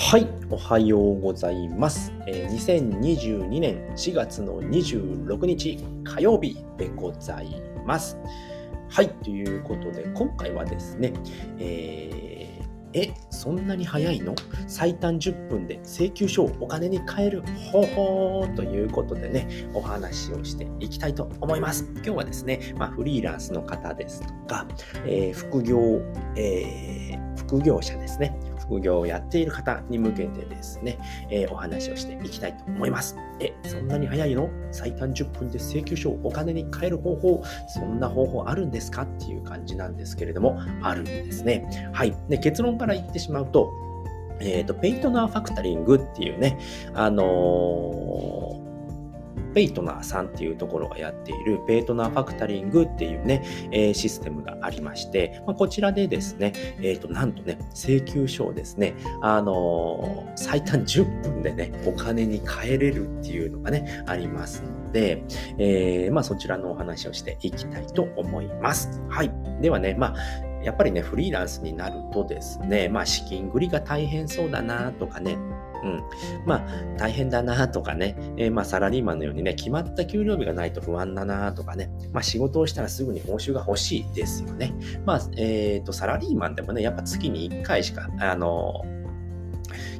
[0.00, 2.12] はい、おはようございます。
[2.28, 8.16] え2022年4月の26日火曜日でございます。
[8.88, 11.12] はい、ということで今回はですね、
[11.58, 14.36] えーえ、そんなに早いの？
[14.68, 21.90] 最短10分で請求書をお金に変える方法ということでね、お話をしていきたいと思います。
[21.96, 24.64] 今日はですね、まあ、フリーランスの方ですとか、
[25.06, 26.00] えー副業、
[26.36, 28.38] えー副業者ですね。
[28.68, 30.98] 副業をやっている方に向けてですね、
[31.30, 33.16] えーお話をしていきたいと思います。
[33.40, 34.50] え、そんなに早いの？
[34.70, 39.02] 最短10分で請求書をお金に変える方法、そんな方法あるんですか？
[39.02, 41.90] っていう感じなんですけれども、あるんですね。
[41.92, 42.14] はい。
[42.28, 43.72] で、結論から言ってしまうと、
[44.40, 46.58] えっ、と、ペイトナーファクタリングっていうね、
[46.94, 48.57] あのー
[49.54, 56.52] ペイトナーさんっていうところがやっているペイトナーファクタリングっていうね、えシステムがありまして、まあ、こちらでですね、
[56.82, 65.24] えっ、と、なんとね、請求書をですね、あのー最短10分でね、お金に変えれるっていうのがね、ありますので、
[65.58, 69.02] えーまあ、そちらのお話をしていきたいと思います。
[69.08, 69.32] はい。
[69.60, 75.38] ではね、まあ、やっぱりね、フリーランスになるとですね、まあ、資金繰りが大変そうだなとかね、
[75.84, 76.02] うん。
[76.44, 84.74] まあ、大変だなとかね、えーまあ、サラリーマンのようにね、決まった給料日がないと不安だなとかね、まあ、仕事をしたらすぐに報酬が欲しいですよね。
[85.04, 88.84] まあ、えっ、と、サラリーマンでもね、やっぱ月に1回しか、あの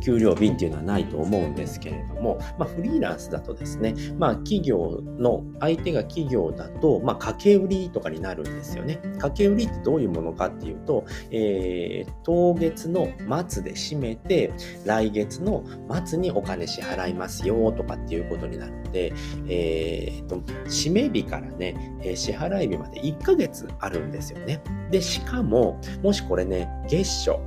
[0.00, 8.96] 給料日っていうのはないと思うんですけれども、まあ、フリーランスだとですね、まあ、企業の、相手が企業だと、まあ、掛け売りとかになるんですよね。
[9.02, 13.08] 掛け売りってどういうものかっていうと、えー当月の
[13.48, 14.52] 末で締めて、
[14.84, 15.64] 来月の
[16.06, 19.12] 末にお金支払いますよとかっていうことになるので、
[19.48, 20.36] えーと、
[20.66, 24.62] 締め日からね、えー支払い日まで1ヶ月あるんですよね。
[24.90, 27.38] で、しかも、もしこれね、月初、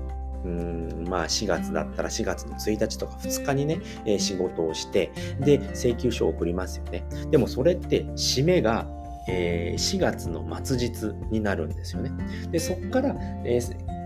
[0.48, 7.04] うんまあ4月だったら4月の1日とか2日にね、えー仕事をして、で、請求書を送りますよね。
[7.30, 8.88] でもそれって締めが、
[9.28, 12.12] えー4月の末日になるんですよね。
[12.52, 13.98] で、そこから、えー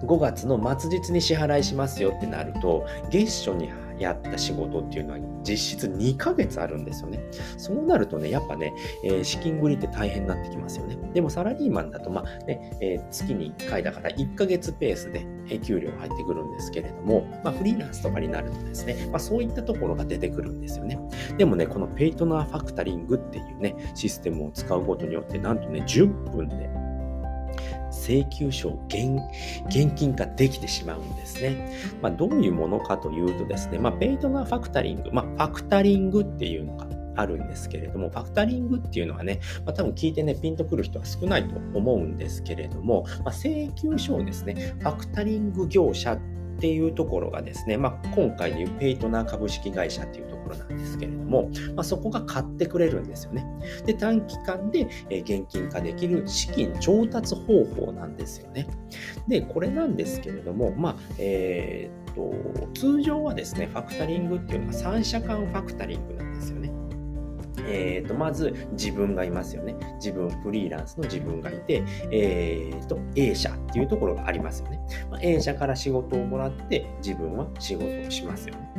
[0.00, 3.68] 5月の末日に支払いしますよってなると、月初に
[4.00, 7.20] やった仕事っていうのは実質2ヶ月あるんですよね。
[7.56, 8.74] そうなるとね、やっぱね、
[9.04, 10.96] えー資金繰りって大変になってきますよね。
[11.12, 15.26] でもサラリーマンだと、まあね、えー月に1回だから1ヶ月ペースで
[15.60, 20.98] 給料入ってくるんですけれども、まあフリーランスとかになるとですね、まあそういったところが出てくるんですよね。
[21.36, 26.70] でもね、このペイトナーファクタリングっていうね、システムを使うことによって、なんとね、10分で
[28.10, 31.72] 請求書を現金化できてしまうんですね。
[32.02, 46.18] まあ、どういうものかというとですね、まあ、ペイトナーファクタリング、まあ、ファクタリングっていうのがあるんですけれども、ファクタリングっていうのはね、まあ、多分聞いてね、ピンとくる人は少ないと思うんですけれども、まあ、請求書をですね、ファクタリング業者っ
[46.58, 53.46] ていうところがですね、まあ、今回でいうペイトナー株式会社っていうところなんですけれども、まあ、そこが買ってくれるんですよね。
[53.86, 58.66] で、短期間でえー現金化できる資金調達方法なんですよね。
[59.28, 66.59] で、これなんですけれども、まあ、えーっと、通常はですね、ファクタリングっていうのは三者間ファクタリングなんですよね。
[67.70, 69.74] えー、とまず自分がいますよね。
[69.96, 74.80] 自分、フリーランスの自分がいて、えー、と A 社っていうところがありますよね。
[75.10, 78.70] まあ A 社から仕事をもらって自分は仕事をしますよね。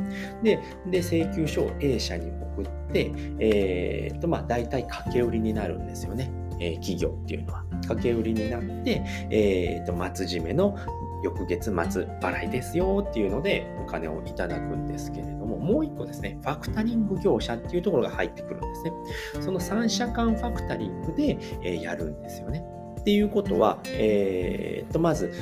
[0.42, 0.58] で、
[0.90, 6.30] で請求書を A 社に送って、えー、とまあ大体掛け売りになるんですよね。
[6.60, 7.64] えー企業っていうのは。
[7.82, 10.76] 掛け売りになって、えー、と末締めの
[11.22, 18.92] 翌月末払いですよっていうのでお金をいただくんですけれども、もう一個ですね、ファクタリング業者っていうところが入ってくるんですね。
[19.40, 22.64] その三者間ファクタリングで、えやるんですよね。
[23.00, 25.32] っていうことは、えー、とまず、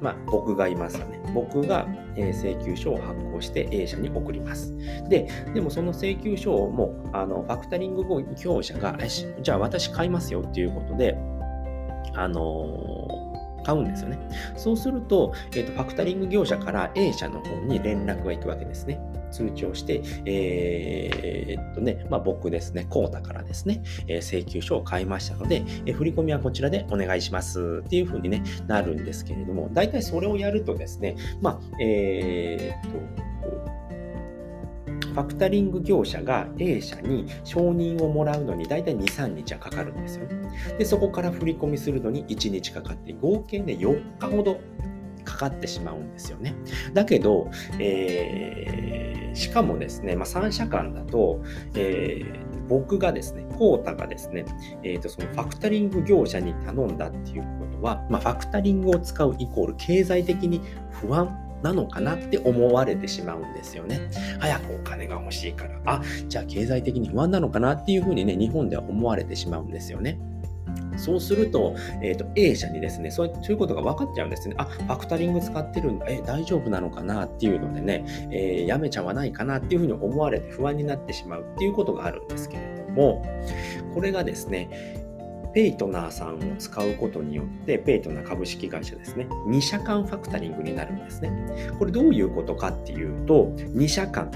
[0.00, 1.20] まあ、僕がいますよね。
[1.32, 1.86] 僕が、
[2.16, 4.76] え請求書を発行して A 社に送ります。
[5.08, 8.04] で、でもその請求書をもう、あの、ファクタリング
[8.36, 8.98] 業者が、
[9.42, 11.16] じゃあ私買いますよっていうことで、
[12.14, 13.23] あのー
[13.64, 14.18] 買うんですよね。
[14.56, 19.00] そうすると、えーと、ファクタリング業者から A 社の方に連絡が行くわけですね。
[19.30, 33.24] 通知をして、えーっとね、まあ、僕ですね、コータからですね、えー請求書を買いましたので、えー振り込みはこちらでお願いしますっていうふうに、ね、なるんですけれども、大体それをやるとですね、まあ、えっと、
[35.14, 40.26] ファクタリング業者が A 社に承認をもらうのに大体2、3日はかかるんですよ。
[40.76, 44.60] で、そこから振り込みするのに1日かかって、合計で4日ほど
[45.24, 46.54] かかってしまうんですよね。
[46.92, 51.42] だけど、えーしかもですね、まあ、3社間だと、
[51.74, 54.46] えー僕がですね、コータがですね、
[54.82, 63.98] えーとそのファクタリング業者に頼んだっていうことは、まあ、ファクタリングを使うイコール経済的に不安なのかなって思われてしまうんですよね。
[64.38, 70.18] 早くお金が欲しいから、あ、じゃあ経済的に不安なのかなっていうふうにね、日本では思われてしまうんですよね。
[70.96, 74.54] そうすると、えっ、ー、と、A 社にですねそう、いうことが分かっちゃうんですね。
[74.58, 76.06] あ、ファクタリング使ってるんだ。
[76.08, 83.24] え、大丈夫なのかなっていうのでね、えー、やめちゃわないかなっていうふうに思われて不安になってしまうっていうことがあるんですけれども、
[83.94, 85.03] これがですね、
[85.54, 91.30] ペイトナーさんを使うことによって、ペイトナー株式会社ですね、2社間ファクタリングになるんですね。
[91.78, 94.30] これどういうことかっていうと、2社間、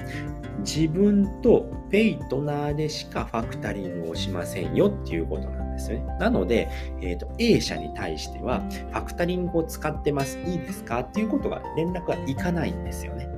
[0.61, 6.07] 自分とペイトナーでしかファクタリングをしませんよっていうことなんですよね。
[6.21, 6.69] なので、
[7.01, 13.29] えーと、A 社に対しては、ファクタリングを使ってます、いいですかっていうことが連絡がいかないんですよね。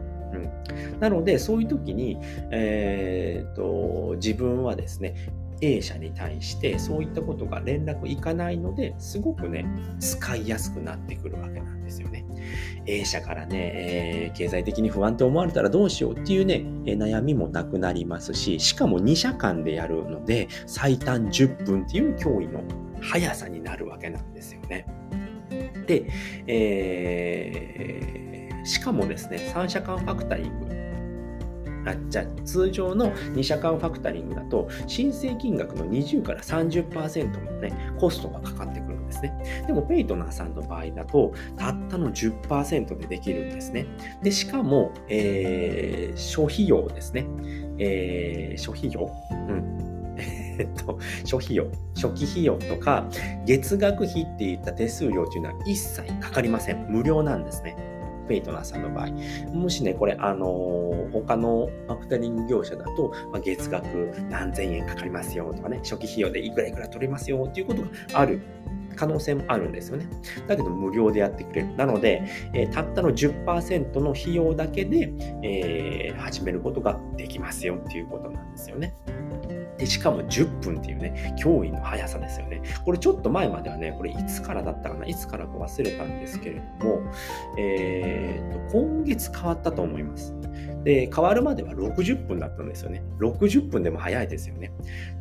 [1.01, 2.19] なので、そういう時に、
[2.51, 5.15] えーと自分はですね、
[5.61, 9.67] A 社に対してそういったことが連絡いかないのですごくね
[9.99, 12.25] 使いやすくなってくるわけなんですよね。
[12.87, 22.63] A 社からね、えー、経済的に不安って思われたらどうしようっていうね、悩みもなくなりますししかも2社間でやるので最短10分っていう脅威の
[23.01, 24.87] 速さになるわけなんですよね。
[25.87, 26.07] で、
[26.47, 30.70] えー、しかもですね3社間ファクタリング
[31.87, 39.65] あじゃあ通常の2社間ファクタリングだと申請金額の20から30%のねコストがかかってくるんですね。
[39.67, 43.87] でもペイトナーさんの場合だとたったの10%でできるんですね。
[44.23, 47.27] でしかも、えー、諸費用ですね、
[47.79, 49.11] えー、諸費用？
[49.31, 49.91] うん。
[50.61, 53.09] えっと、諸費用、初期費用とか、
[53.47, 56.87] 月額費っていった手数料というのは一切かかりません。
[56.89, 57.77] 無料なんですね。
[58.31, 59.09] ペイトナーさんの場合。
[59.53, 63.87] もしね、これ、あのー、他のファクタリング業者だと、まあ、月額
[64.31, 68.41] 何千円かかりますよとかね、初期費用でいくらいくら取れますよっていうことがある
[68.95, 70.07] 可能性もあるんですよね。
[70.47, 71.75] だけど無料でやってくれる。
[71.75, 72.23] なので、
[72.55, 75.13] えー、たったの10%の費用だけで、
[75.43, 78.95] えー、始めることができますよっていうことなんですよね。
[79.81, 82.61] で、しかも10分っていうね、驚異の速さですよね。
[82.85, 87.01] これちょっと前まではね、これいつからだったかな、いつからか忘れたんですけれども、
[87.59, 90.35] えー、と、今月変わったと思います。
[90.85, 93.03] で、変わるまでは60分だったんですよね。
[93.21, 94.71] 60分でも早いですよね。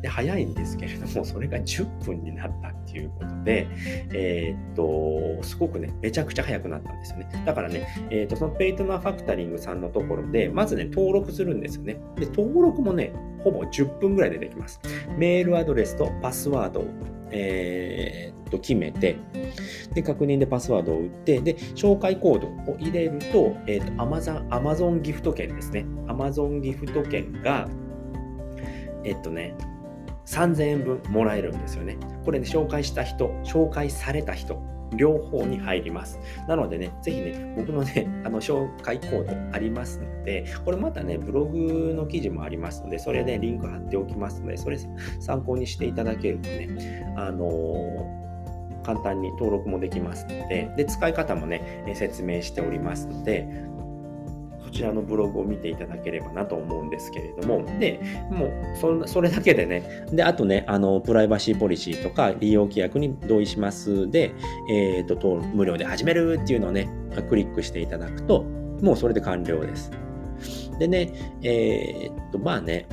[0.02, 3.66] で、早いんですけれども、それが10分になったっていうことで、
[4.12, 7.28] えー、っと、すごくね、めちゃくちゃ早くなったんですよね。
[7.46, 12.00] だからね、えー、っと、そのペイトナーファクタリングさんのところで、まずね、登録するんですよね。
[12.16, 14.80] で、登録もね、ほぼ10分ぐらいでできます。
[15.16, 16.86] メールアドレスとパスワードを、
[17.30, 19.16] えー、と決めて、
[19.94, 25.86] で、確認でパスワードを打って、で、紹介コードを入れると、えっ、ー、と、Amazon、Amazon ギフト券ですね。
[26.06, 27.68] Amazon ギフト券が、
[29.04, 29.54] えっとね、
[30.26, 31.96] 3000円分もらえるんですよね。
[32.24, 34.62] これね、紹介した人、紹介された人、
[34.94, 36.18] 両方に入ります。
[36.48, 44.78] なのでね、ぜひね、僕のね、 あの、紹介コードありますので、これまたね、ブログの記事もありますので、それで、ね、リンク貼っておきますので、それ
[45.20, 48.20] 参考にしていただけるとね、あのー、
[48.82, 53.46] 簡単に登録もできますので、で、使い方もね、説明しておりますので、
[54.70, 58.00] こちらのブログを見ていただければなと思うんですけれども、で、
[58.30, 58.50] もう
[58.80, 64.08] そそれだけでね、で、あとね、あの、プライバシーポリシーとか利用規約に同意します。
[64.08, 64.32] で、
[64.70, 66.88] えっ、ー、と、無料で始めるっていうのをね、
[67.28, 68.44] クリックしていただくと、
[68.80, 69.90] もうそれで完了です。
[70.78, 71.10] でね、
[71.42, 72.86] えー、っと、まあね、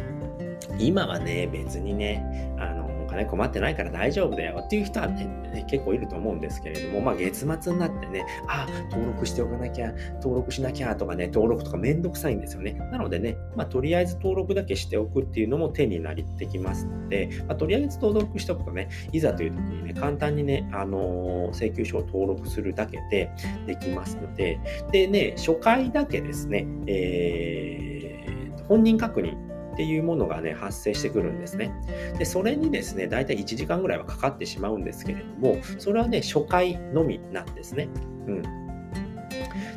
[0.80, 2.76] 今はね、別にね、あの、
[3.18, 12.74] 金困ってないから大丈夫だよっていう人はね、ね結構いると思うんですけれども、まあ月末になってね、あ、登録しておかなきゃ、登録しなきゃとかね、登録とかめんどくさいんですよね。
[12.92, 23.32] なのでね、まあとりあえず登録だけしておくっていうのも手になってきますので、まあ、とりあえず登録しておくとね、いざという時にね、簡単にね、あのー、請求書を登録するだけで
[23.66, 24.60] できますので、
[24.92, 31.72] でね、初回だけですね、えー、本人確認っていうものがね、発生してくるんですね。
[32.17, 37.88] で、それにですね、だいたい1時間ぐらいはかかってしまうんですけれども、それはね、初回のみなんですね。
[38.25, 38.43] うん。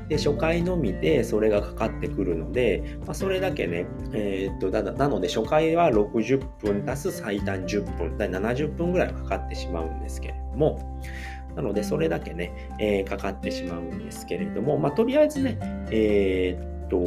[0.09, 11.00] で初回のみでそれがかかってくるので、まあ、それだけね、えー、っとだなので初回は60分足す最短10分、だ70分ぐらいかかってしまうんですけれども、
[11.54, 15.59] なのでそれだけね、えー、かかってしまうんですけれども、まあ、とりあえずね、
[15.90, 16.99] えー、と、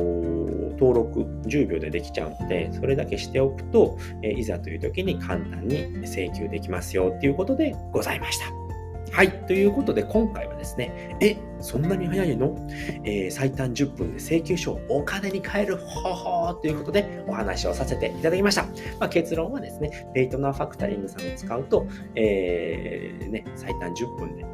[0.80, 8.64] 登録10秒でできちゃうので、それだけしておくと、えいざという時に簡単に請求できますよっていうことでございました。
[9.14, 9.30] はい。
[9.46, 12.58] ということで、今回はですね、え、そんなに早いの、
[13.04, 18.64] えー、最短10分で請求書をお金に変える方法ということでお話をさせていただきました。
[19.00, 21.86] まあ、結論はですね、ペイトナーファクタリングさんを使うと、
[22.16, 24.46] えー、ね、最短10分で、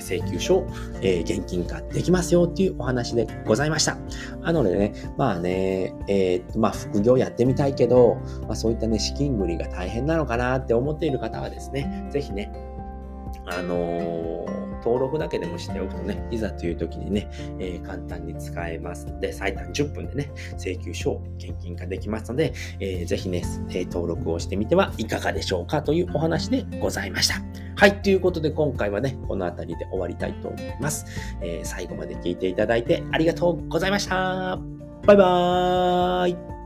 [0.00, 0.66] 請求書を、
[1.02, 3.96] え現金化できますよっていうお話でございました。
[4.42, 12.52] なのでね、まあね、えー、まあ副業やってみたいけど、まあそういったね、資金繰りが大変なのかなって思っている方はですね、ぜひね、
[13.46, 17.28] あのー登録だけでもしておくとね、いざという時にね、
[17.58, 23.42] えー、簡単に使えますので、最短10分でね、請求書を現金化できますので、えー、ぜひね、
[23.72, 27.69] え、登録をしてみてはいかがでしょうかというお話でございました。
[27.80, 31.06] はい、ということで今回はね、この辺りで終わりたいと思います。
[31.40, 34.58] え最後まで聞いていただいてありがとうございました。
[35.06, 36.59] バイバーイ